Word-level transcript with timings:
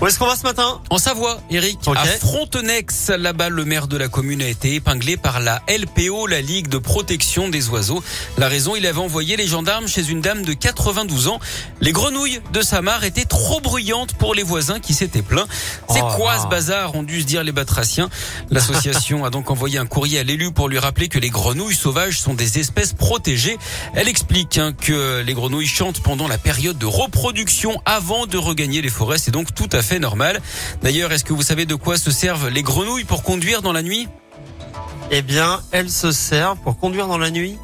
Où 0.00 0.06
est-ce 0.06 0.18
qu'on 0.18 0.26
va 0.26 0.34
ce 0.34 0.44
matin 0.44 0.80
En 0.88 0.96
Savoie, 0.96 1.42
Eric, 1.50 1.78
à 1.94 2.06
Frontenex, 2.06 3.10
là-bas, 3.10 3.50
le 3.50 3.66
maire 3.66 3.86
de 3.86 3.98
la 3.98 4.08
commune 4.08 4.40
a 4.40 4.48
été 4.48 4.76
épinglé 4.76 5.18
par 5.18 5.40
la 5.40 5.60
LPO, 5.68 6.26
la 6.26 6.40
Ligue 6.40 6.68
de 6.68 6.78
protection 6.78 7.50
des 7.50 7.68
oiseaux. 7.68 8.02
La 8.38 8.48
raison, 8.48 8.74
il 8.74 8.86
avait 8.86 8.98
envoyé 8.98 9.36
les 9.36 9.46
gendarmes 9.46 9.88
chez 9.88 10.08
une 10.08 10.22
dame 10.22 10.42
de 10.42 10.54
92 10.54 11.28
ans. 11.28 11.38
Les 11.82 11.92
grenouilles 11.92 12.40
de 12.54 12.62
sa 12.62 12.80
mare 12.80 13.04
étaient 13.04 13.26
trop 13.26 13.60
bruyantes 13.60 14.14
pour 14.14 14.34
les 14.34 14.42
voisins 14.42 14.80
qui 14.80 14.94
s'étaient 14.94 15.20
plaints. 15.20 15.46
C'est 15.90 16.00
Oh 16.02 16.12
quoi 16.16 16.38
ce 16.38 16.46
bazar 16.46 16.94
ont 16.94 17.02
dû 17.02 17.20
se 17.20 17.26
dire 17.26 17.44
les 17.44 17.52
batraciens. 17.52 18.08
L'association 18.50 19.22
a 19.26 19.30
donc 19.30 19.50
envoyé 19.50 19.78
un 19.78 19.86
courrier 19.86 20.20
à 20.20 20.22
l'élu 20.22 20.50
pour 20.50 20.70
lui 20.70 20.78
rappeler 20.78 21.08
que 21.08 21.18
les 21.18 21.28
grenouilles 21.28 21.74
sauvages 21.74 22.18
sont 22.18 22.32
des 22.32 22.58
espèces 22.58 22.94
protégées. 22.94 23.58
Elle 23.94 24.08
explique 24.08 24.56
hein, 24.56 24.72
que 24.72 25.20
les 25.20 25.34
grenouilles 25.34 25.66
chantent 25.66 26.00
pendant 26.00 26.26
la 26.26 26.38
période 26.38 26.78
de 26.78 26.86
reproduction 26.86 27.82
avant 27.84 28.24
de 28.24 28.38
regagner 28.38 28.80
les 28.80 28.88
forêts. 28.88 29.18
C'est 29.18 29.30
donc 29.30 29.54
tout 29.54 29.68
à 29.72 29.82
fait 29.82 29.89
normal. 29.98 30.40
D'ailleurs, 30.82 31.12
est-ce 31.12 31.24
que 31.24 31.32
vous 31.32 31.42
savez 31.42 31.66
de 31.66 31.74
quoi 31.74 31.96
se 31.96 32.10
servent 32.10 32.48
les 32.48 32.62
grenouilles 32.62 33.04
pour 33.04 33.22
conduire 33.22 33.62
dans 33.62 33.72
la 33.72 33.82
nuit? 33.82 34.08
Eh 35.10 35.22
bien, 35.22 35.60
elles 35.72 35.90
se 35.90 36.12
servent 36.12 36.58
pour 36.58 36.78
conduire 36.78 37.06
dans 37.08 37.18
la 37.18 37.30
nuit 37.30 37.58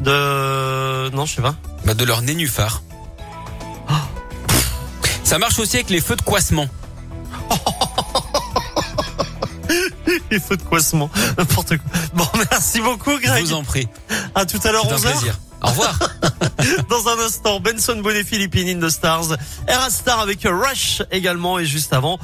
de... 0.00 1.10
Non, 1.10 1.26
je 1.26 1.34
sais 1.36 1.42
pas. 1.42 1.54
bah, 1.84 1.94
De 1.94 2.04
leur 2.04 2.22
nénuphar. 2.22 2.82
Ça 5.24 5.38
marche 5.38 5.58
aussi 5.58 5.76
avec 5.76 5.90
les 5.90 6.00
feux 6.00 6.16
de 6.16 6.22
coissement. 6.22 6.66
Les 10.30 10.40
feux 10.40 10.56
de 10.56 10.62
coissement, 10.62 11.10
n'importe 11.36 11.76
quoi. 11.78 12.00
Bon, 12.14 12.26
merci 12.50 12.80
beaucoup 12.80 13.10
Je 13.16 13.26
Greg. 13.26 13.44
vous 13.44 13.52
en 13.52 13.62
prie. 13.64 13.88
À 14.34 14.44
tout 14.46 14.58
à 14.64 14.72
l'heure 14.72 14.84
C'est 14.98 15.06
un 15.06 15.12
11h. 15.12 15.32
Au 15.62 15.68
revoir. 15.68 15.98
Dans 16.88 17.08
un 17.08 17.18
instant, 17.24 17.60
Benson 17.60 18.00
Bonnet 18.02 18.24
Philippine 18.24 18.68
in 18.68 18.86
the 18.86 18.90
Stars. 18.90 19.36
Era 19.68 19.90
Star 19.90 20.20
avec 20.20 20.40
Rush 20.44 21.02
également 21.10 21.58
et 21.58 21.64
juste 21.64 21.92
avant. 21.92 22.18